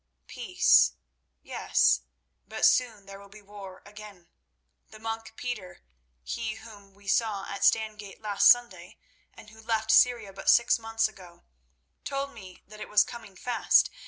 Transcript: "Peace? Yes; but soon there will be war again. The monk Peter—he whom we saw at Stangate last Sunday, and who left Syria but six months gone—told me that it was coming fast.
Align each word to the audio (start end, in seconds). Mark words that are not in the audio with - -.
"Peace? 0.25 0.93
Yes; 1.43 2.01
but 2.47 2.65
soon 2.65 3.05
there 3.05 3.19
will 3.19 3.29
be 3.29 3.43
war 3.43 3.83
again. 3.85 4.29
The 4.89 4.97
monk 4.97 5.33
Peter—he 5.35 6.55
whom 6.55 6.95
we 6.95 7.07
saw 7.07 7.45
at 7.45 7.63
Stangate 7.63 8.19
last 8.19 8.49
Sunday, 8.49 8.97
and 9.35 9.51
who 9.51 9.61
left 9.61 9.91
Syria 9.91 10.33
but 10.33 10.49
six 10.49 10.79
months 10.79 11.07
gone—told 11.11 12.33
me 12.33 12.63
that 12.65 12.81
it 12.81 12.89
was 12.89 13.03
coming 13.03 13.35
fast. 13.35 13.91